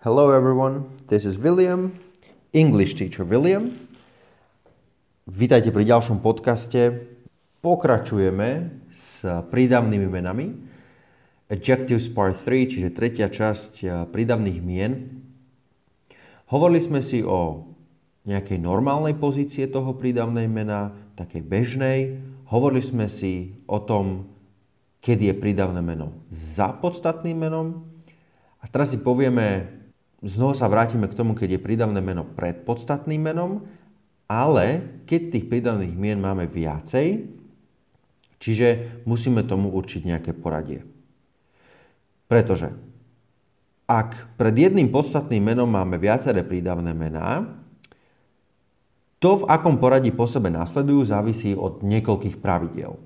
Hello 0.00 0.32
everyone, 0.32 0.88
this 1.12 1.28
is 1.28 1.36
William, 1.36 1.92
English 2.56 2.96
teacher 2.96 3.20
William. 3.20 3.68
Vítajte 5.28 5.68
pri 5.68 5.84
ďalšom 5.84 6.24
podcaste. 6.24 7.04
Pokračujeme 7.60 8.80
s 8.88 9.28
prídavnými 9.28 10.08
menami. 10.08 10.56
Adjectives 11.52 12.08
part 12.08 12.32
3, 12.32 12.72
čiže 12.72 12.96
tretia 12.96 13.28
časť 13.28 13.72
eh, 13.84 13.88
prídavných 14.08 14.58
mien. 14.64 15.20
Hovorili 16.48 16.80
sme 16.80 17.04
si 17.04 17.20
o 17.20 17.68
nejakej 18.24 18.56
normálnej 18.56 19.12
pozície 19.20 19.68
toho 19.68 19.92
prídavnej 20.00 20.48
mena, 20.48 20.96
takej 21.20 21.44
bežnej. 21.44 22.16
Hovorili 22.48 22.80
sme 22.80 23.04
si 23.04 23.52
o 23.68 23.76
tom, 23.76 24.32
kedy 25.04 25.28
je 25.28 25.34
prídavné 25.36 25.84
meno 25.84 26.24
za 26.32 26.72
podstatným 26.72 27.36
menom. 27.36 27.84
A 28.60 28.64
teraz 28.64 28.96
si 28.96 28.98
povieme, 29.04 29.79
znova 30.20 30.54
sa 30.56 30.68
vrátime 30.68 31.08
k 31.08 31.16
tomu, 31.16 31.32
keď 31.32 31.56
je 31.56 31.64
prídavné 31.64 32.00
meno 32.04 32.24
pred 32.24 32.64
podstatným 32.64 33.20
menom, 33.20 33.64
ale 34.30 35.00
keď 35.08 35.20
tých 35.34 35.46
prídavných 35.50 35.96
mien 35.96 36.20
máme 36.20 36.46
viacej, 36.46 37.26
čiže 38.38 39.02
musíme 39.04 39.42
tomu 39.42 39.74
určiť 39.74 40.06
nejaké 40.06 40.32
poradie. 40.36 40.86
Pretože 42.30 42.70
ak 43.90 44.38
pred 44.38 44.54
jedným 44.54 44.86
podstatným 44.94 45.42
menom 45.42 45.66
máme 45.66 45.98
viaceré 45.98 46.46
prídavné 46.46 46.94
mená, 46.94 47.58
to, 49.20 49.44
v 49.44 49.48
akom 49.52 49.76
poradí 49.76 50.08
po 50.14 50.24
sebe 50.24 50.48
nasledujú, 50.48 51.04
závisí 51.04 51.52
od 51.52 51.84
niekoľkých 51.84 52.40
pravidiel. 52.40 52.96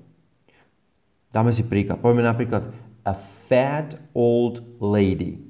Dáme 1.27 1.51
si 1.51 1.67
príklad. 1.67 1.99
Povieme 1.99 2.23
napríklad 2.23 2.71
a 3.03 3.13
fat 3.49 3.99
old 4.15 4.63
lady. 4.79 5.44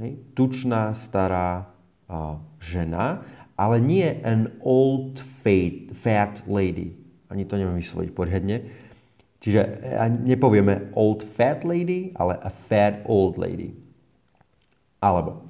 Hej? 0.00 0.18
Tučná 0.34 0.94
stará 0.94 1.70
uh, 2.10 2.42
žena, 2.58 3.22
ale 3.54 3.78
nie 3.78 4.08
an 4.26 4.50
old 4.62 5.22
fat, 5.42 5.94
fat 5.94 6.42
lady. 6.50 6.98
Ani 7.30 7.46
to 7.46 7.54
neviem 7.54 7.78
vysloviť 7.78 8.10
poriadne. 8.10 8.56
Čiže 9.44 9.60
nepovieme 10.24 10.94
old 10.96 11.20
fat 11.20 11.68
lady, 11.68 12.16
ale 12.16 12.40
a 12.40 12.48
fat 12.48 13.04
old 13.04 13.36
lady. 13.36 13.76
Alebo 15.04 15.44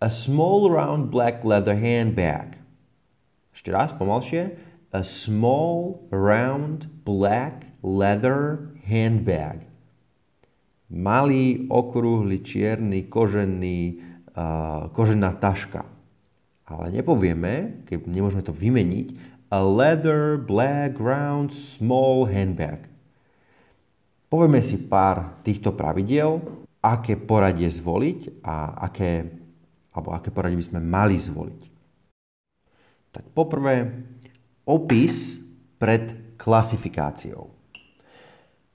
a 0.00 0.10
small 0.10 0.68
round 0.68 1.10
black 1.10 1.44
leather 1.44 1.74
handbag. 1.74 2.60
Ešte 3.56 3.72
raz, 3.72 3.96
pomalšie. 3.96 4.52
A 4.92 5.00
small 5.00 6.04
round 6.12 6.88
black 7.04 7.64
leather 7.80 8.70
handbag. 8.84 9.64
Malý, 10.86 11.66
okrúhly, 11.66 12.46
čierny, 12.46 13.10
kožený, 13.10 14.00
kožená 14.94 15.34
taška. 15.38 15.82
Ale 16.66 16.90
nepovieme, 16.94 17.82
keď 17.86 18.06
nemôžeme 18.06 18.42
to 18.42 18.54
vymeniť, 18.54 19.38
a 19.46 19.62
leather, 19.62 20.34
black, 20.34 20.98
round, 20.98 21.54
small 21.54 22.26
handbag. 22.26 22.90
Povieme 24.26 24.58
si 24.58 24.74
pár 24.74 25.38
týchto 25.46 25.70
pravidiel 25.70 26.42
aké 26.82 27.18
poradie 27.18 27.66
zvoliť 27.66 28.42
a 28.46 28.78
aké, 28.90 29.26
alebo 29.90 30.14
aké 30.14 30.30
poradie 30.30 30.58
by 30.58 30.66
sme 30.66 30.80
mali 30.82 31.18
zvoliť. 31.18 31.62
Tak 33.10 33.24
poprvé, 33.34 33.90
opis 34.66 35.38
pred 35.78 36.34
klasifikáciou. 36.38 37.55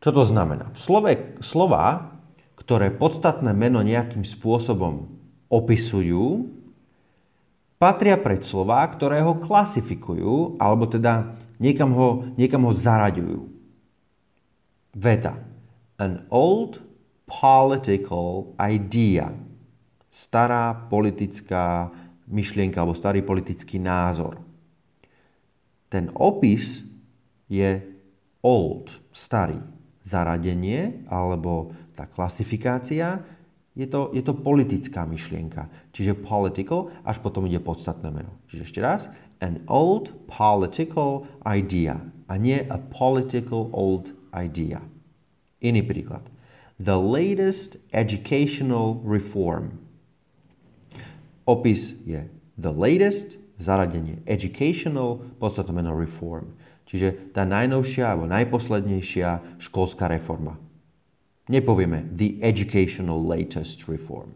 Čo 0.01 0.09
to 0.09 0.23
znamená? 0.25 0.73
Slove, 0.73 1.37
slova, 1.45 2.17
ktoré 2.57 2.89
podstatné 2.89 3.53
meno 3.53 3.85
nejakým 3.85 4.25
spôsobom 4.25 5.05
opisujú, 5.45 6.49
patria 7.77 8.17
pred 8.17 8.41
slova, 8.41 8.81
ktoré 8.89 9.21
ho 9.21 9.37
klasifikujú, 9.37 10.57
alebo 10.57 10.89
teda 10.89 11.37
niekam 11.61 11.93
ho, 11.93 12.25
niekam 12.33 12.65
ho 12.65 12.73
zaraďujú. 12.73 13.45
Veta. 14.97 15.37
An 16.01 16.25
old 16.33 16.81
political 17.29 18.57
idea. 18.57 19.29
Stará 20.09 20.73
politická 20.89 21.93
myšlienka 22.25 22.81
alebo 22.81 22.97
starý 22.97 23.21
politický 23.21 23.77
názor. 23.77 24.41
Ten 25.91 26.09
opis 26.17 26.81
je 27.51 27.83
old, 28.41 28.89
starý. 29.13 29.61
Zaradenie 30.01 31.05
alebo 31.07 31.75
tá 31.93 32.09
klasifikácia 32.09 33.21
je 33.71 33.87
to, 33.87 34.11
je 34.11 34.19
to 34.19 34.35
politická 34.35 35.07
myšlienka. 35.07 35.71
Čiže 35.95 36.19
political, 36.19 36.91
až 37.07 37.23
potom 37.23 37.47
ide 37.47 37.63
podstatné 37.63 38.11
meno. 38.11 38.31
Čiže 38.51 38.63
ešte 38.67 38.79
raz, 38.83 39.07
an 39.39 39.63
old 39.71 40.11
political 40.27 41.23
idea 41.47 42.03
a 42.27 42.33
nie 42.35 42.59
a 42.67 42.75
political 42.77 43.71
old 43.71 44.11
idea. 44.35 44.83
Iný 45.63 45.85
príklad 45.87 46.25
the 46.81 46.97
latest 46.97 47.77
educational 47.93 49.01
reform. 49.05 49.77
Opis 51.45 51.93
je 52.05 52.25
the 52.57 52.73
latest, 52.73 53.37
zaradenie 53.61 54.17
educational, 54.25 55.21
podstatné 55.37 55.77
meno 55.77 55.93
reform. 55.93 56.57
Čiže 56.91 57.31
tá 57.31 57.47
najnovšia 57.47 58.03
alebo 58.03 58.27
najposlednejšia 58.27 59.63
školská 59.63 60.11
reforma. 60.11 60.59
Nepovieme 61.47 62.11
the 62.11 62.35
educational 62.43 63.23
latest 63.23 63.87
reform. 63.87 64.35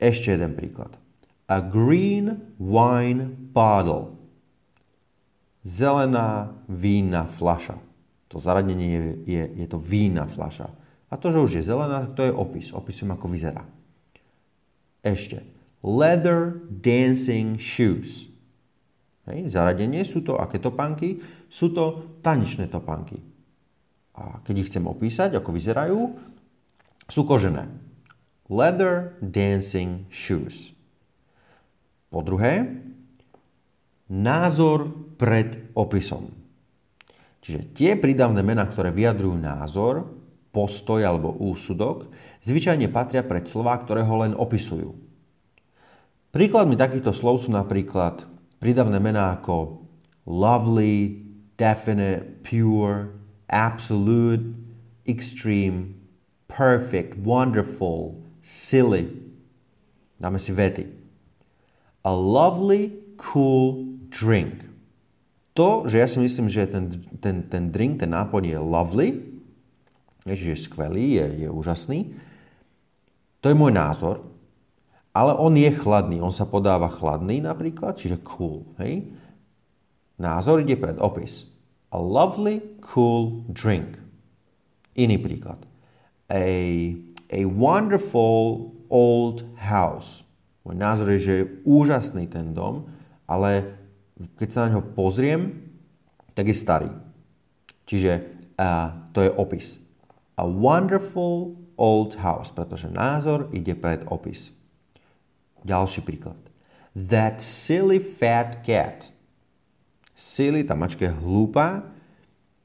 Ešte 0.00 0.32
jeden 0.32 0.56
príklad. 0.56 0.96
A 1.44 1.60
green 1.60 2.56
wine 2.56 3.36
bottle. 3.52 4.16
Zelená 5.60 6.56
vínna 6.72 7.28
flaša. 7.28 7.76
To 8.32 8.40
zaradenie 8.40 8.88
je, 8.88 9.02
je, 9.28 9.42
je 9.60 9.66
to 9.68 9.76
vínna 9.76 10.24
flaša. 10.24 10.72
A 11.12 11.20
to, 11.20 11.28
že 11.30 11.44
už 11.44 11.52
je 11.60 11.68
zelená, 11.68 12.08
to 12.16 12.24
je 12.24 12.32
opis. 12.32 12.72
Opisujem, 12.72 13.12
ako 13.12 13.28
vyzerá. 13.28 13.68
Ešte. 15.04 15.44
Leather 15.84 16.64
dancing 16.68 17.60
shoes. 17.60 18.32
Hej, 19.24 19.56
zaradenie 19.56 20.04
sú 20.04 20.20
to 20.20 20.36
aké 20.36 20.60
topánky? 20.60 21.20
Sú 21.48 21.72
to 21.72 22.16
tanečné 22.20 22.68
topánky. 22.68 23.16
A 24.14 24.44
keď 24.44 24.54
ich 24.60 24.68
chcem 24.68 24.84
opísať, 24.84 25.40
ako 25.40 25.50
vyzerajú, 25.56 26.00
sú 27.08 27.20
kožené. 27.24 27.66
Leather 28.52 29.16
dancing 29.24 30.04
shoes. 30.12 30.76
Po 32.12 32.20
druhé, 32.20 32.68
názor 34.12 34.92
pred 35.16 35.72
opisom. 35.72 36.30
Čiže 37.40 37.60
tie 37.76 37.90
prídavné 37.96 38.44
mená, 38.44 38.68
ktoré 38.68 38.92
vyjadrujú 38.92 39.36
názor, 39.40 40.08
postoj 40.54 41.02
alebo 41.02 41.34
úsudok, 41.34 42.12
zvyčajne 42.46 42.86
patria 42.92 43.26
pred 43.26 43.48
slová, 43.50 43.74
ktoré 43.80 44.06
ho 44.06 44.16
len 44.22 44.32
opisujú. 44.36 44.94
Príkladmi 46.30 46.78
takýchto 46.78 47.10
slov 47.10 47.42
sú 47.42 47.50
napríklad 47.50 48.33
prídavné 48.64 48.96
mená 48.96 49.36
ako 49.36 49.84
lovely, 50.24 51.20
definite, 51.60 52.40
pure, 52.40 53.12
absolute, 53.52 54.56
extreme, 55.04 56.00
perfect, 56.48 57.12
wonderful, 57.20 58.24
silly. 58.40 59.12
Dáme 60.16 60.40
si 60.40 60.48
vety. 60.56 60.88
A 62.00 62.08
lovely, 62.08 62.96
cool 63.20 63.84
drink. 64.08 64.64
To, 65.52 65.84
že 65.84 66.00
ja 66.00 66.08
si 66.08 66.16
myslím, 66.24 66.48
že 66.48 66.64
ten, 66.64 66.88
ten, 67.20 67.44
ten 67.44 67.68
drink, 67.68 68.00
ten 68.00 68.10
nápoj 68.10 68.48
je 68.48 68.56
lovely, 68.56 69.08
Ježiš 70.24 70.48
je 70.48 70.58
skvelý, 70.72 71.20
je, 71.20 71.26
je 71.44 71.48
úžasný. 71.52 72.16
To 73.44 73.52
je 73.52 73.56
môj 73.60 73.76
názor, 73.76 74.24
ale 75.14 75.32
on 75.38 75.54
je 75.54 75.70
chladný. 75.70 76.18
On 76.18 76.34
sa 76.34 76.42
podáva 76.42 76.90
chladný 76.90 77.38
napríklad, 77.38 77.94
čiže 77.94 78.18
cool. 78.26 78.66
Hej? 78.82 79.06
Názor 80.18 80.58
ide 80.58 80.74
pred 80.74 80.98
opis. 80.98 81.46
A 81.94 82.02
lovely, 82.02 82.58
cool 82.82 83.46
drink. 83.46 83.94
Iný 84.98 85.22
príklad. 85.22 85.62
A, 86.26 86.42
a 87.30 87.38
wonderful 87.46 88.74
old 88.90 89.46
house. 89.54 90.26
Môj 90.66 90.74
názor 90.74 91.06
je, 91.14 91.20
že 91.22 91.34
je 91.38 91.50
úžasný 91.62 92.26
ten 92.26 92.50
dom, 92.50 92.90
ale 93.30 93.78
keď 94.34 94.48
sa 94.50 94.60
na 94.66 94.78
ňo 94.78 94.82
pozriem, 94.98 95.62
tak 96.34 96.50
je 96.50 96.56
starý. 96.58 96.90
Čiže 97.86 98.12
uh, 98.58 99.10
to 99.14 99.22
je 99.22 99.30
opis. 99.30 99.78
A 100.34 100.42
wonderful 100.42 101.54
old 101.78 102.18
house, 102.18 102.50
pretože 102.50 102.90
názor 102.90 103.46
ide 103.54 103.78
pred 103.78 104.02
opis. 104.10 104.50
Ďalší 105.64 106.04
príklad. 106.04 106.38
That 106.94 107.40
silly 107.40 107.98
fat 107.98 108.62
cat. 108.62 109.10
Silly, 110.14 110.62
tá 110.62 110.78
mačka 110.78 111.10
je 111.10 111.16
hlúpa, 111.16 111.90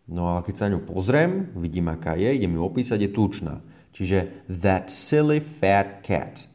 no 0.06 0.30
ale 0.30 0.46
keď 0.46 0.54
sa 0.54 0.64
na 0.70 0.78
ňu 0.78 0.86
pozriem, 0.86 1.50
vidím, 1.58 1.90
aká 1.90 2.14
je, 2.14 2.30
idem 2.30 2.54
ju 2.54 2.62
opísať, 2.62 3.00
je 3.02 3.10
tučná. 3.10 3.56
Čiže 3.90 4.46
that 4.46 4.94
silly 4.94 5.42
fat 5.42 6.06
cat. 6.06 6.46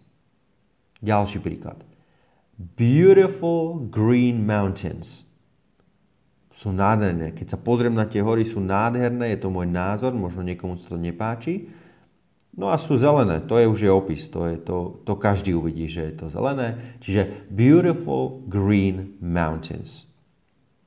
Ďalší 1.03 1.43
príklad. 1.43 1.83
Beautiful 2.55 3.91
green 3.91 4.47
mountains. 4.47 5.27
Sú 6.55 6.71
nádherné. 6.71 7.35
Keď 7.35 7.47
sa 7.51 7.59
pozriem 7.59 7.99
na 7.99 8.07
tie 8.07 8.23
hory, 8.23 8.47
sú 8.47 8.63
nádherné, 8.63 9.35
je 9.35 9.43
to 9.43 9.51
môj 9.51 9.67
názor, 9.67 10.15
možno 10.15 10.47
niekomu 10.47 10.79
sa 10.79 10.95
to 10.95 10.99
nepáči. 11.03 11.67
No 12.55 12.71
a 12.71 12.79
sú 12.79 12.95
zelené, 12.95 13.43
to 13.43 13.59
je 13.59 13.67
už 13.67 13.81
je 13.83 13.91
opis, 13.91 14.31
to, 14.31 14.47
je, 14.47 14.57
to, 14.63 15.03
to 15.03 15.19
každý 15.19 15.59
uvidí, 15.59 15.91
že 15.91 16.07
je 16.07 16.15
to 16.15 16.27
zelené. 16.31 16.97
Čiže 17.03 17.51
beautiful 17.51 18.47
green 18.47 19.19
mountains. 19.19 20.07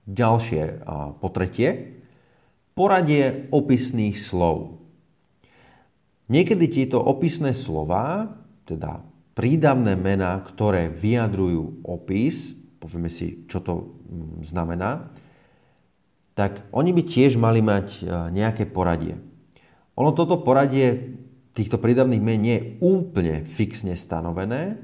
Ďalšie, 0.08 0.88
po 1.20 1.28
tretie, 1.36 2.00
poradie 2.72 3.52
opisných 3.52 4.16
slov. 4.16 4.80
Niekedy 6.32 6.72
tieto 6.72 7.04
opisné 7.04 7.52
slova, 7.52 8.32
teda 8.64 9.04
prídavné 9.36 10.00
mená, 10.00 10.40
ktoré 10.48 10.88
vyjadrujú 10.88 11.84
opis, 11.84 12.56
povieme 12.80 13.12
si, 13.12 13.44
čo 13.52 13.60
to 13.60 13.74
mm, 14.08 14.48
znamená, 14.48 15.12
tak 16.38 16.64
oni 16.72 16.96
by 16.96 17.04
tiež 17.04 17.36
mali 17.36 17.60
mať 17.60 17.88
e, 18.00 18.02
nejaké 18.32 18.70
poradie. 18.70 19.20
Ono 19.98 20.14
toto 20.14 20.38
poradie 20.40 21.18
týchto 21.58 21.82
prídavných 21.82 22.22
men 22.22 22.38
nie 22.38 22.56
je 22.62 22.68
úplne 22.86 23.42
fixne 23.42 23.98
stanovené, 23.98 24.78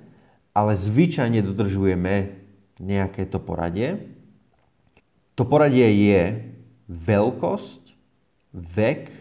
ale 0.58 0.74
zvyčajne 0.74 1.46
dodržujeme 1.46 2.34
nejaké 2.82 3.30
to 3.30 3.38
poradie. 3.38 4.10
To 5.38 5.46
poradie 5.46 5.86
je 5.86 6.50
veľkosť, 6.90 7.94
vek, 8.54 9.14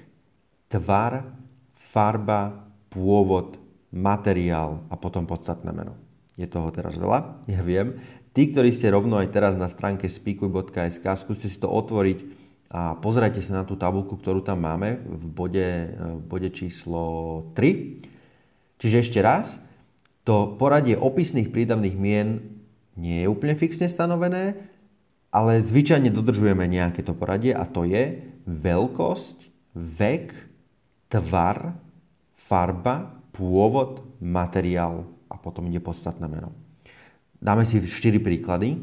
tvar, 0.72 1.28
farba, 1.76 2.72
pôvod, 2.88 3.60
materiál 3.92 4.80
a 4.88 4.96
potom 4.96 5.28
podstatné 5.28 5.68
meno. 5.72 5.96
Je 6.40 6.48
toho 6.48 6.72
teraz 6.72 6.96
veľa, 6.96 7.44
ja 7.44 7.60
viem. 7.60 8.00
Tí, 8.32 8.48
ktorí 8.48 8.72
ste 8.72 8.88
rovno 8.88 9.20
aj 9.20 9.28
teraz 9.28 9.52
na 9.60 9.68
stránke 9.68 10.08
speakuj.sk, 10.08 11.04
skúste 11.20 11.52
si 11.52 11.60
to 11.60 11.68
otvoriť 11.68 12.41
a 12.72 12.96
pozerajte 12.96 13.44
sa 13.44 13.60
na 13.60 13.64
tú 13.68 13.76
tabulku, 13.76 14.16
ktorú 14.16 14.40
tam 14.40 14.64
máme 14.64 14.96
v 15.04 15.24
bode, 15.28 15.68
v 15.92 16.22
bode 16.24 16.48
číslo 16.56 17.04
3. 17.52 18.00
Čiže 18.80 18.96
ešte 19.04 19.20
raz, 19.20 19.60
to 20.24 20.56
poradie 20.56 20.96
opisných 20.96 21.52
prídavných 21.52 21.92
mien 22.00 22.40
nie 22.96 23.20
je 23.20 23.28
úplne 23.28 23.52
fixne 23.60 23.92
stanovené, 23.92 24.56
ale 25.28 25.60
zvyčajne 25.60 26.08
dodržujeme 26.08 26.64
nejaké 26.64 27.04
to 27.04 27.12
poradie 27.12 27.52
a 27.52 27.68
to 27.68 27.84
je 27.84 28.24
veľkosť, 28.48 29.36
vek, 29.76 30.32
tvar, 31.12 31.76
farba, 32.32 33.20
pôvod, 33.36 34.00
materiál 34.16 35.04
a 35.28 35.36
potom 35.36 35.68
ide 35.68 35.80
podstatné 35.80 36.24
meno. 36.24 36.56
Dáme 37.36 37.68
si 37.68 37.84
4 37.84 38.16
príklady. 38.16 38.80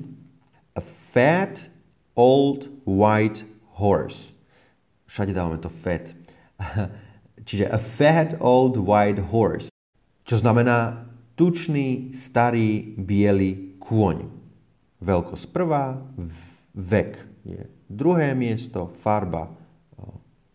A 0.78 0.82
fat, 0.82 1.70
old, 2.14 2.70
white 2.86 3.46
horse. 3.80 4.36
Všade 5.08 5.32
dávame 5.32 5.58
to 5.64 5.72
fat. 5.72 6.12
Čiže 7.48 7.72
a 7.72 7.80
fat, 7.80 8.36
old, 8.44 8.76
white 8.76 9.32
horse. 9.32 9.72
Čo 10.28 10.44
znamená 10.44 11.08
tučný, 11.40 12.12
starý, 12.14 12.94
biely 13.00 13.80
kôň. 13.80 14.28
Veľkosť 15.00 15.46
prvá, 15.56 15.96
vek 16.76 17.24
je 17.48 17.64
druhé 17.88 18.36
miesto, 18.36 18.92
farba 19.00 19.50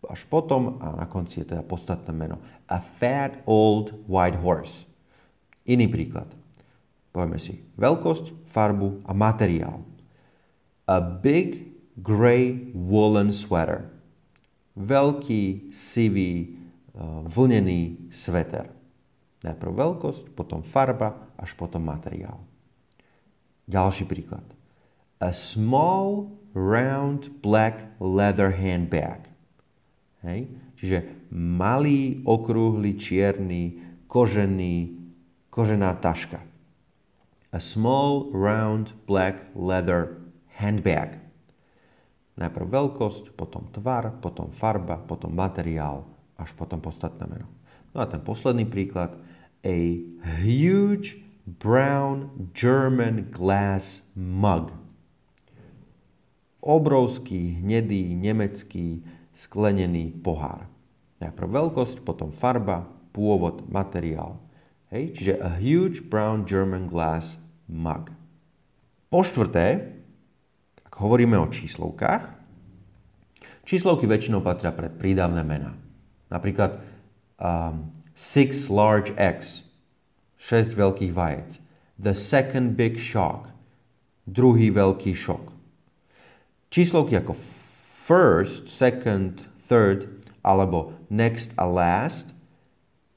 až 0.09 0.25
potom 0.29 0.77
a 0.81 0.93
na 0.95 1.05
konci 1.09 1.41
je 1.41 1.53
teda 1.53 1.65
podstatné 1.65 2.13
meno. 2.13 2.37
A 2.69 2.81
fat 2.81 3.41
old 3.45 3.93
white 4.05 4.37
horse. 4.39 4.85
Iný 5.65 5.89
príklad. 5.89 6.29
Povieme 7.09 7.41
si 7.41 7.57
veľkosť, 7.79 8.47
farbu 8.49 9.05
a 9.07 9.11
materiál. 9.15 9.81
A 10.85 11.01
big 11.01 11.74
grey 11.99 12.71
woolen 12.75 13.31
sweater. 13.31 13.87
Veľký, 14.75 15.71
sivý, 15.71 16.59
vlnený 17.31 18.11
sveter. 18.11 18.71
Najprv 19.43 19.71
veľkosť, 19.71 20.23
potom 20.35 20.63
farba, 20.63 21.31
až 21.39 21.55
potom 21.55 21.83
materiál. 21.83 22.39
Ďalší 23.67 24.07
príklad. 24.07 24.43
A 25.19 25.31
small, 25.31 26.31
round, 26.55 27.31
black 27.39 27.87
leather 27.99 28.51
handbag. 28.51 29.27
Hej? 30.23 30.51
Čiže 30.79 30.97
malý, 31.31 32.23
okrúhly, 32.27 32.99
čierny, 32.99 33.79
kožený, 34.11 34.95
kožená 35.51 35.95
taška. 35.99 36.43
A 37.51 37.57
small, 37.63 38.27
round, 38.35 38.91
black 39.07 39.39
leather 39.55 40.19
handbag. 40.59 41.24
Najprv 42.35 42.67
veľkosť, 42.67 43.31
potom 43.31 43.71
tvar, 43.71 44.11
potom 44.19 44.51
farba, 44.51 44.99
potom 44.99 45.31
materiál, 45.31 46.03
až 46.35 46.51
potom 46.51 46.83
podstatné 46.83 47.23
meno. 47.31 47.47
No 47.95 48.03
a 48.03 48.05
ten 48.11 48.19
posledný 48.19 48.67
príklad. 48.67 49.15
A 49.63 50.03
huge 50.43 51.23
brown 51.47 52.51
German 52.51 53.31
glass 53.31 54.03
mug. 54.19 54.75
Obrovský, 56.59 57.63
hnedý, 57.63 58.19
nemecký, 58.19 58.99
sklenený 59.31 60.11
pohár. 60.19 60.67
Najprv 61.23 61.47
veľkosť, 61.47 62.03
potom 62.03 62.35
farba, 62.35 62.83
pôvod, 63.15 63.63
materiál. 63.71 64.35
Hej? 64.91 65.15
Čiže 65.15 65.33
a 65.39 65.55
huge 65.55 66.03
brown 66.03 66.43
German 66.43 66.91
glass 66.91 67.39
mug. 67.71 68.11
Po 69.07 69.23
štvrté, 69.23 69.94
hovoríme 70.99 71.35
o 71.39 71.51
číslovkách, 71.51 72.23
číslovky 73.67 74.07
väčšinou 74.07 74.39
patria 74.39 74.71
pred 74.71 74.93
prídavné 74.95 75.43
mená. 75.43 75.75
Napríklad 76.31 76.79
um, 77.39 77.91
six 78.15 78.71
large 78.71 79.11
eggs, 79.19 79.65
6 80.39 80.77
veľkých 80.77 81.13
vajec. 81.15 81.59
The 81.95 82.13
second 82.13 82.75
big 82.75 82.99
shock, 82.99 83.51
druhý 84.27 84.71
veľký 84.71 85.15
šok. 85.15 85.51
Číslovky 86.69 87.15
ako 87.15 87.33
first, 88.05 88.67
second, 88.67 89.47
third 89.65 90.05
alebo 90.45 90.93
next 91.09 91.55
a 91.57 91.65
last 91.65 92.35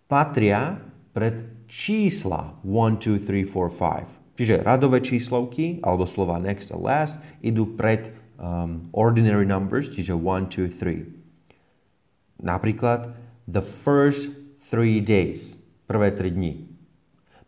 patria 0.09 0.81
pred 1.13 1.69
čísla 1.69 2.57
1, 2.65 2.97
2, 3.03 3.19
3, 3.21 3.45
4, 3.45 3.69
5. 3.77 4.18
Čiže 4.39 4.63
radové 4.63 5.03
číslovky 5.03 5.83
alebo 5.83 6.07
slova 6.07 6.39
next 6.39 6.71
a 6.71 6.79
last 6.79 7.19
idú 7.43 7.75
pred 7.75 8.15
um, 8.39 8.87
ordinary 8.95 9.43
numbers, 9.43 9.91
čiže 9.91 10.15
1, 10.15 10.71
2, 10.71 10.79
3. 10.79 12.47
Napríklad 12.47 13.19
the 13.51 13.59
first 13.59 14.31
three 14.71 15.03
days, 15.03 15.59
prvé 15.91 16.15
tri 16.15 16.31
dni. 16.31 16.71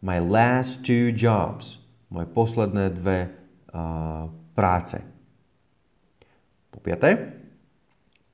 My 0.03 0.19
last 0.19 0.83
two 0.83 1.15
jobs, 1.15 1.79
moje 2.11 2.27
posledné 2.33 2.91
dve 2.97 3.31
uh, 3.71 4.27
práce. 4.57 4.99
Po 6.75 6.83
piaté, 6.83 7.39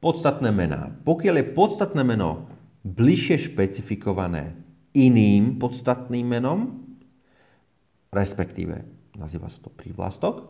podstatné 0.00 0.48
mená. 0.54 0.96
Pokiaľ 1.04 1.34
je 1.42 1.52
podstatné 1.52 2.02
meno 2.06 2.46
bližšie 2.86 3.50
špecifikované 3.52 4.54
iným 4.94 5.58
podstatným 5.58 6.24
menom, 6.24 6.85
respektíve 8.16 8.80
nazýva 9.20 9.52
sa 9.52 9.60
to 9.60 9.68
prívlastok, 9.68 10.48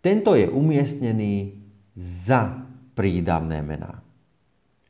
tento 0.00 0.32
je 0.32 0.48
umiestnený 0.48 1.60
za 1.96 2.64
prídavné 2.96 3.60
mená. 3.60 4.00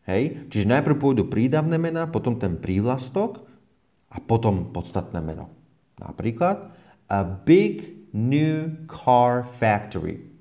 Hej? 0.07 0.47
Čiže 0.51 0.71
najprv 0.71 0.97
pôjdu 0.99 1.27
prídavné 1.27 1.79
mená, 1.79 2.07
potom 2.07 2.39
ten 2.39 2.59
prívlastok 2.59 3.43
a 4.11 4.23
potom 4.23 4.71
podstatné 4.71 5.19
meno. 5.19 5.51
Napríklad 5.99 6.71
a 7.07 7.19
big 7.23 8.07
new 8.15 8.87
car 8.91 9.47
factory 9.47 10.37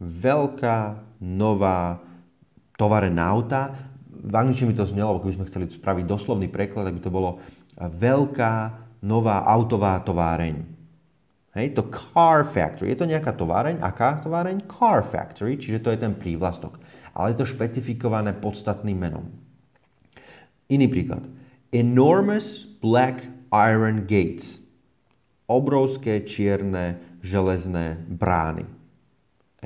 veľká, 0.00 1.00
nová 1.24 2.00
tovarená 2.76 3.24
auta. 3.32 3.72
V 4.12 4.34
angličtine 4.34 4.72
mi 4.72 4.76
to 4.76 4.84
znelo, 4.84 5.16
keby 5.20 5.40
sme 5.40 5.48
chceli 5.48 5.64
spraviť 5.72 6.04
doslovný 6.04 6.52
preklad, 6.52 6.88
tak 6.88 7.00
by 7.00 7.02
to 7.02 7.12
bolo 7.12 7.40
veľká, 7.80 8.54
nová 9.02 9.44
autová 9.44 10.00
továreň. 10.00 10.62
Hej, 11.56 11.72
to 11.72 11.88
car 11.88 12.44
factory. 12.44 12.92
Je 12.92 13.00
to 13.00 13.08
nejaká 13.08 13.32
továreň? 13.32 13.80
Aká 13.80 14.20
továreň? 14.20 14.68
Car 14.68 15.00
factory, 15.00 15.56
čiže 15.56 15.80
to 15.80 15.88
je 15.92 15.98
ten 15.98 16.12
prívlastok. 16.12 16.76
Ale 17.16 17.32
je 17.32 17.40
to 17.40 17.48
špecifikované 17.48 18.36
podstatným 18.36 18.96
menom. 18.96 19.32
Iný 20.68 20.92
príklad. 20.92 21.24
Enormous 21.72 22.68
black 22.68 23.24
iron 23.48 24.04
gates. 24.04 24.60
Obrovské 25.48 26.28
čierne 26.28 27.18
železné 27.24 28.04
brány 28.04 28.76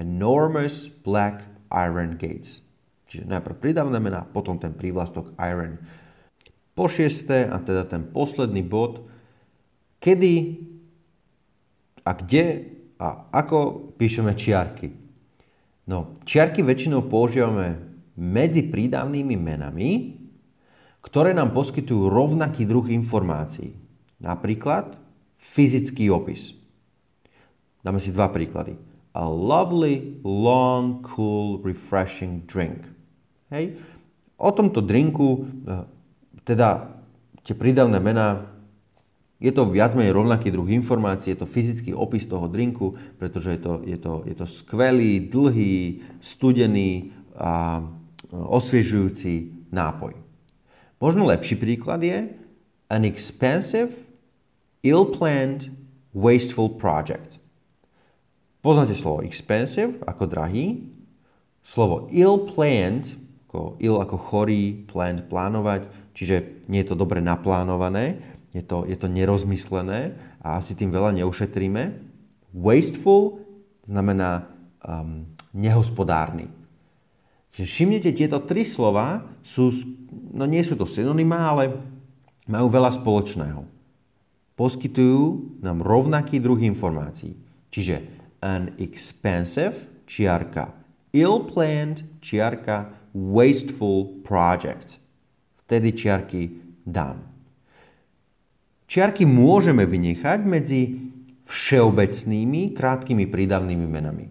enormous 0.01 0.89
black 1.05 1.45
iron 1.69 2.17
gates. 2.17 2.65
Čiže 3.13 3.29
najprv 3.29 3.57
pridavné 3.61 4.01
mená, 4.01 4.25
potom 4.25 4.57
ten 4.57 4.73
prívlastok 4.73 5.37
iron. 5.37 5.77
Po 6.73 6.89
šiesté, 6.89 7.45
a 7.51 7.61
teda 7.61 7.85
ten 7.85 8.09
posledný 8.09 8.65
bod, 8.65 9.05
kedy 10.01 10.59
a 12.03 12.11
kde 12.17 12.45
a 13.01 13.31
ako 13.33 13.93
píšeme 13.97 14.33
čiarky. 14.35 14.93
No, 15.89 16.17
čiarky 16.25 16.61
väčšinou 16.65 17.09
používame 17.09 17.81
medzi 18.17 18.67
prídavnými 18.69 19.37
menami, 19.37 20.21
ktoré 21.01 21.33
nám 21.33 21.57
poskytujú 21.57 22.13
rovnaký 22.13 22.69
druh 22.69 22.85
informácií. 22.93 23.73
Napríklad 24.21 25.01
fyzický 25.41 26.13
opis. 26.13 26.53
Dáme 27.81 27.97
si 27.97 28.13
dva 28.13 28.29
príklady. 28.29 28.77
A 29.17 29.25
lovely, 29.25 30.21
long, 30.23 31.01
cool, 31.03 31.59
refreshing 31.65 32.45
drink. 32.45 32.85
Hej. 33.49 33.81
O 34.37 34.53
tomto 34.53 34.85
drinku, 34.85 35.49
eh, 35.67 35.85
teda 36.45 36.93
tie 37.43 37.57
prídavné 37.57 37.99
mená, 37.99 38.50
je 39.41 39.49
to 39.49 39.73
viac 39.73 39.97
menej 39.97 40.13
rovnaký 40.13 40.53
druh 40.53 40.69
informácií, 40.69 41.33
je 41.33 41.41
to 41.41 41.49
fyzický 41.49 41.97
opis 41.97 42.29
toho 42.29 42.45
drinku, 42.45 42.93
pretože 43.17 43.57
je 43.57 43.61
to, 43.65 43.73
je 43.89 43.97
to, 43.97 44.13
je 44.29 44.35
to 44.37 44.47
skvelý, 44.47 45.33
dlhý, 45.33 46.05
studený 46.21 47.17
a 47.41 47.81
osviežujúci 48.31 49.65
nápoj. 49.73 50.13
Možno 51.01 51.25
lepší 51.25 51.57
príklad 51.57 52.05
je 52.05 52.37
an 52.93 53.03
expensive, 53.09 53.97
ill-planned, 54.85 55.73
wasteful 56.13 56.77
project. 56.77 57.41
Poznáte 58.61 58.93
slovo 58.93 59.25
expensive 59.25 60.05
ako 60.05 60.29
drahý, 60.29 60.85
slovo 61.65 62.13
ill-planned, 62.13 63.17
ako 63.49 63.81
ill 63.81 64.05
ako 64.05 64.17
chorý, 64.21 64.85
planned 64.85 65.33
plánovať, 65.33 65.89
čiže 66.13 66.69
nie 66.69 66.85
je 66.85 66.93
to 66.93 67.01
dobre 67.01 67.25
naplánované, 67.25 68.21
je 68.51 68.63
to, 68.67 68.83
je 68.87 68.97
to 68.99 69.07
nerozmyslené 69.07 70.19
a 70.43 70.59
asi 70.59 70.75
tým 70.75 70.91
veľa 70.91 71.15
neušetríme. 71.23 71.83
Wasteful 72.51 73.47
znamená 73.87 74.51
um, 74.83 75.27
nehospodárny. 75.55 76.51
Čiže 77.55 77.67
všimnete, 77.67 78.11
tieto 78.15 78.39
tri 78.43 78.63
slova 78.63 79.27
sú, 79.43 79.75
no 80.35 80.47
nie 80.47 80.63
sú 80.63 80.79
to 80.79 80.87
synonymá, 80.87 81.51
ale 81.51 81.79
majú 82.47 82.67
veľa 82.71 82.95
spoločného. 82.99 83.63
Poskytujú 84.59 85.59
nám 85.63 85.83
rovnaký 85.83 86.43
druh 86.43 86.59
informácií. 86.59 87.35
Čiže 87.71 88.03
an 88.43 88.75
expensive, 88.83 90.05
čiarka, 90.11 90.75
ill-planned, 91.15 92.03
čiarka, 92.19 92.91
wasteful 93.15 94.23
project. 94.27 94.99
Vtedy 95.67 95.95
čiarky 95.95 96.43
dám. 96.83 97.30
Čiarky 98.91 99.23
môžeme 99.23 99.87
vynechať 99.87 100.43
medzi 100.43 100.99
všeobecnými, 101.47 102.75
krátkými 102.75 103.31
prídavnými 103.31 103.87
menami. 103.87 104.27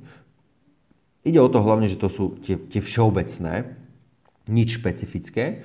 Ide 1.23 1.39
o 1.39 1.47
to 1.47 1.63
hlavne, 1.63 1.87
že 1.87 1.95
to 1.95 2.11
sú 2.11 2.35
tie, 2.43 2.59
tie 2.67 2.83
všeobecné, 2.83 3.79
nič 4.51 4.83
špecifické. 4.83 5.63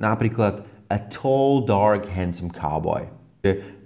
Napríklad 0.00 0.64
a 0.88 0.96
tall, 1.12 1.68
dark, 1.68 2.08
handsome 2.08 2.48
cowboy. 2.48 3.12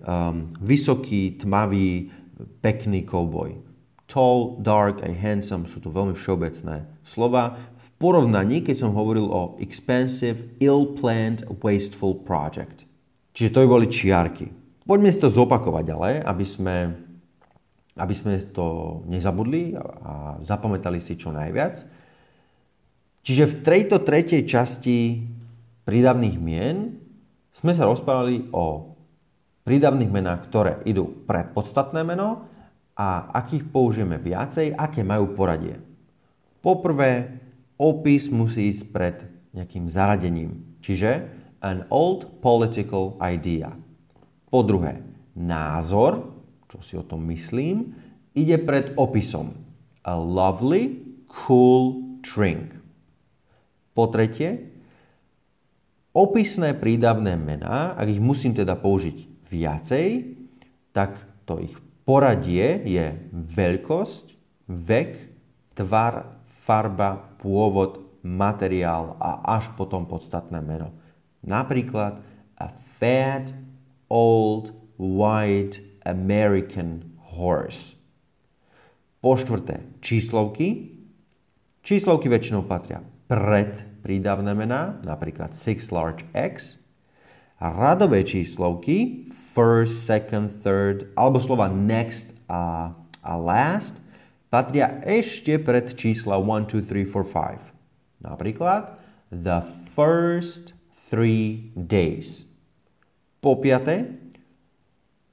Um, 0.07 0.55
vysoký, 0.63 1.43
tmavý, 1.43 2.15
pekný 2.63 3.03
cowboy. 3.03 3.59
Tall, 4.07 4.63
dark 4.63 5.03
a 5.03 5.11
handsome 5.11 5.67
sú 5.67 5.83
to 5.83 5.91
veľmi 5.91 6.15
všeobecné 6.15 6.87
slova. 7.03 7.59
V 7.75 7.87
porovnaní, 7.99 8.63
keď 8.63 8.87
som 8.87 8.95
hovoril 8.95 9.27
o 9.27 9.59
expensive, 9.59 10.55
ill-planned, 10.63 11.43
wasteful 11.59 12.15
project. 12.15 12.86
Čiže 13.37 13.53
to 13.53 13.63
by 13.63 13.69
boli 13.69 13.87
čiarky. 13.93 14.49
Poďme 14.89 15.13
si 15.13 15.21
to 15.21 15.29
zopakovať 15.29 15.87
ale, 15.93 16.11
aby 16.25 16.47
sme 16.49 16.77
aby 17.97 18.13
sme 18.13 18.37
to 18.53 19.01
nezabudli 19.09 19.73
a 20.05 20.37
zapamätali 20.45 21.01
si 21.01 21.17
čo 21.17 21.33
najviac. 21.33 21.81
Čiže 23.25 23.45
v 23.49 23.59
tejto 23.65 24.05
tretej 24.05 24.45
časti 24.45 25.25
prídavných 25.89 26.37
mien 26.37 27.01
sme 27.57 27.73
sa 27.73 27.89
rozprávali 27.89 28.53
o 28.53 28.93
prídavných 29.65 30.13
menách, 30.13 30.47
ktoré 30.47 30.73
idú 30.85 31.09
pred 31.25 31.51
podstatné 31.57 32.05
meno 32.05 32.45
a 32.95 33.33
akých 33.33 33.65
použijeme 33.73 34.21
viacej, 34.21 34.77
aké 34.77 35.01
majú 35.01 35.33
poradie. 35.33 35.81
Poprvé, 36.61 37.41
opis 37.81 38.29
musí 38.29 38.71
ísť 38.71 38.83
pred 38.93 39.17
nejakým 39.57 39.89
zaradením, 39.89 40.77
čiže 40.85 41.33
an 41.67 41.83
old 41.91 42.39
political 42.39 43.19
idea. 43.19 43.75
Po 44.47 44.63
druhé, 44.63 45.03
názor, 45.35 46.31
čo 46.71 46.79
si 46.79 46.95
o 46.95 47.03
tom 47.03 47.27
myslím, 47.27 47.91
ide 48.39 48.55
pred 48.63 48.95
opisom. 48.95 49.59
A 50.07 50.15
lovely, 50.15 51.03
cool 51.27 51.99
drink. 52.23 52.71
Po 53.91 54.07
tretie, 54.07 54.71
opisné 56.15 56.79
prídavné 56.79 57.35
mená, 57.35 57.99
ak 57.99 58.07
ich 58.07 58.23
musím 58.23 58.55
teda 58.55 58.79
použiť 58.79 59.51
viacej, 59.51 60.07
tak 60.95 61.19
to 61.43 61.59
ich 61.59 61.75
poradie 62.07 62.87
je 62.87 63.07
veľkosť, 63.35 64.25
vek, 64.71 65.11
tvar, 65.75 66.39
farba, 66.63 67.35
pôvod, 67.43 68.07
materiál 68.27 69.15
a 69.23 69.59
až 69.59 69.71
potom 69.79 70.07
podstatné 70.07 70.59
meno. 70.59 70.91
Napríklad 71.47 72.21
a 72.59 72.67
fat, 72.99 73.55
old, 74.11 74.75
white, 74.99 75.79
American 76.03 77.17
horse. 77.39 77.95
Po 79.23 79.39
štvrté, 79.39 79.87
číslovky. 80.03 80.99
Číslovky 81.87 82.27
väčšinou 82.27 82.67
patria 82.67 82.99
pred 83.31 83.79
prídavné 84.03 84.55
mená, 84.55 84.99
napríklad 85.03 85.55
six 85.55 85.91
large 85.91 86.27
X. 86.35 86.79
Radové 87.59 88.23
číslovky, 88.23 89.27
first, 89.31 90.05
second, 90.05 90.51
third, 90.63 91.11
alebo 91.17 91.41
slova 91.41 91.67
next 91.73 92.37
a, 92.47 92.93
a 93.25 93.33
last, 93.35 93.99
patria 94.53 95.01
ešte 95.03 95.57
pred 95.59 95.97
čísla 95.97 96.39
1, 96.39 96.69
2, 96.69 96.85
3, 96.85 97.09
4, 97.09 98.23
5. 98.23 98.23
Napríklad, 98.23 99.01
the 99.33 99.65
first 99.97 100.76
three 101.07 101.71
days. 101.75 102.47
Po 103.39 103.59
piaté, 103.63 104.11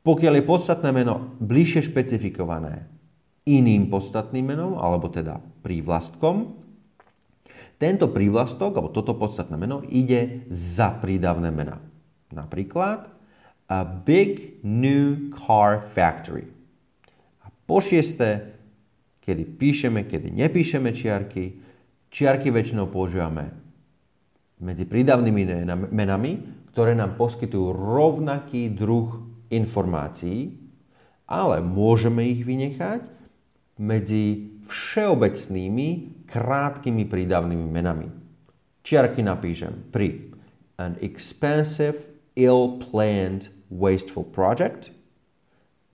pokiaľ 0.06 0.34
je 0.40 0.46
podstatné 0.46 0.90
meno 0.94 1.34
bližšie 1.42 1.90
špecifikované 1.90 2.86
iným 3.44 3.92
podstatným 3.92 4.56
menom, 4.56 4.80
alebo 4.80 5.12
teda 5.12 5.40
prívlastkom, 5.66 6.60
tento 7.82 8.08
prívlastok, 8.08 8.80
alebo 8.80 8.96
toto 8.96 9.18
podstatné 9.18 9.56
meno, 9.60 9.84
ide 9.92 10.48
za 10.48 10.96
prídavné 10.96 11.52
mena. 11.52 11.84
Napríklad 12.32 13.12
a 13.68 13.84
big 13.84 14.60
new 14.64 15.34
car 15.34 15.82
factory. 15.92 16.48
A 17.44 17.52
po 17.66 17.82
šiesté, 17.82 18.56
kedy 19.24 19.58
píšeme, 19.58 20.06
kedy 20.08 20.32
nepíšeme 20.32 20.94
čiarky, 20.94 21.60
čiarky 22.14 22.54
väčšinou 22.54 22.92
používame 22.92 23.63
medzi 24.64 24.88
prídavnými 24.88 25.68
menami, 25.92 26.32
ktoré 26.72 26.96
nám 26.96 27.20
poskytujú 27.20 27.76
rovnaký 27.76 28.72
druh 28.72 29.20
informácií, 29.52 30.56
ale 31.28 31.60
môžeme 31.60 32.24
ich 32.24 32.48
vynechať 32.48 33.04
medzi 33.78 34.56
všeobecnými 34.64 36.24
krátkými 36.26 37.04
prídavnými 37.06 37.68
menami. 37.68 38.08
Čiarky 38.84 39.22
napíšem 39.22 39.92
pri 39.92 40.34
an 40.80 40.98
expensive, 41.04 42.10
ill-planned, 42.34 43.54
wasteful 43.70 44.26
project. 44.26 44.90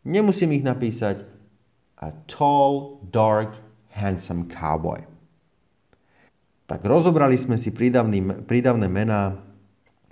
Nemusím 0.07 0.55
ich 0.55 0.63
napísať 0.63 1.27
a 1.99 2.15
tall, 2.31 3.03
dark, 3.11 3.59
handsome 3.91 4.47
cowboy. 4.47 5.03
Tak 6.69 6.85
rozobrali 6.85 7.33
sme 7.33 7.57
si 7.57 7.73
prídavný, 7.73 8.45
prídavné 8.45 8.85
mená 8.85 9.41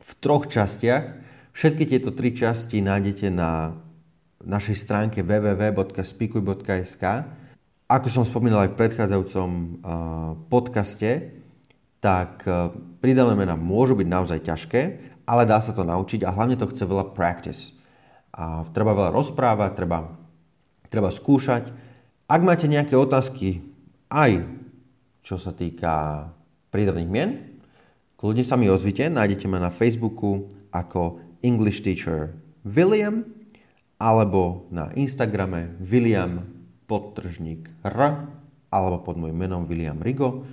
v 0.01 0.11
troch 0.17 0.49
častiach 0.49 1.27
Všetky 1.57 1.89
tieto 1.89 2.13
tri 2.13 2.37
časti 2.37 2.85
nájdete 2.85 3.33
na 3.33 3.73
našej 4.45 4.77
stránke 4.77 5.25
www.spikuj.sk. 5.25 7.03
Ako 7.89 8.07
som 8.13 8.21
spomínal 8.21 8.69
aj 8.69 8.77
v 8.77 8.79
predchádzajúcom 8.85 9.49
podcaste, 10.53 11.33
tak 11.97 12.45
prídavné 13.01 13.33
mená 13.33 13.57
môžu 13.57 13.97
byť 13.97 14.05
naozaj 14.05 14.45
ťažké, 14.45 14.81
ale 15.25 15.49
dá 15.49 15.57
sa 15.57 15.73
to 15.73 15.81
naučiť 15.81 16.29
a 16.29 16.33
hlavne 16.37 16.61
to 16.61 16.69
chce 16.69 16.85
veľa 16.85 17.17
practice. 17.17 17.73
A 18.37 18.61
treba 18.69 18.93
veľa 18.93 19.17
rozprávať, 19.17 19.73
treba, 19.73 20.13
treba 20.93 21.09
skúšať. 21.09 21.73
Ak 22.29 22.41
máte 22.45 22.69
nejaké 22.69 22.93
otázky 22.93 23.65
aj 24.13 24.45
čo 25.25 25.41
sa 25.41 25.57
týka 25.57 26.29
prídavných 26.73 27.09
mien, 27.09 27.59
kľudne 28.19 28.43
sa 28.43 28.59
mi 28.59 28.67
ozvite, 28.67 29.07
nájdete 29.07 29.45
ma 29.47 29.61
na 29.61 29.71
Facebooku 29.71 30.51
ako 30.73 31.21
English 31.41 31.85
teacher 31.85 32.35
William 32.67 33.23
alebo 33.97 34.69
na 34.69 34.93
Instagrame 34.93 35.77
William 35.81 36.45
podtržník 36.85 37.67
R 37.81 37.99
alebo 38.67 38.97
pod 39.01 39.15
môjim 39.15 39.37
menom 39.37 39.63
William 39.65 39.97
Rigo. 39.97 40.43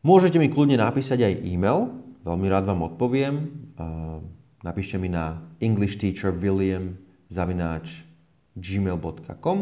Môžete 0.00 0.40
mi 0.40 0.48
kľudne 0.48 0.80
napísať 0.80 1.28
aj 1.28 1.34
e-mail, 1.44 1.92
veľmi 2.24 2.46
rád 2.48 2.64
vám 2.64 2.88
odpoviem. 2.88 3.52
Napíšte 4.64 4.96
mi 4.96 5.12
na 5.12 5.44
englishteacherwilliam 5.60 6.96
zavináč 7.30 8.02
gmail.com 8.58 9.58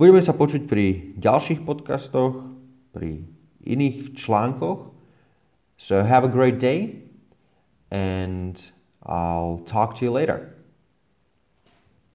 Budeme 0.00 0.24
sa 0.24 0.32
počuť 0.32 0.64
pri 0.64 1.12
ďalších 1.20 1.60
podcastoch, 1.66 2.40
pri 2.94 3.26
iných 3.64 4.14
článkoch. 4.14 4.90
So 5.76 6.04
have 6.04 6.24
a 6.24 6.28
great 6.28 6.58
day 6.58 7.02
and 7.90 8.60
I'll 9.02 9.62
talk 9.64 9.94
to 9.96 10.04
you 10.04 10.10
later. 10.10 10.54